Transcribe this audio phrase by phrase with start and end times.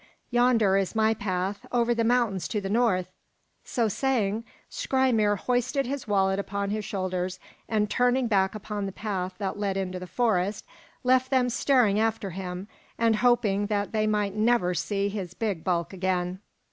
[0.31, 3.11] Yonder is my path, over the mountains to the north."
[3.63, 7.39] So saying, Skrymir hoisted his wallet upon his shoulders,
[7.69, 10.65] and turning back upon the path that led into the forest,
[11.03, 12.67] left them staring after him
[12.97, 16.39] and hoping that they might never see his big bulk again.